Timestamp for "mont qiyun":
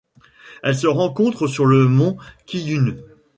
1.87-2.95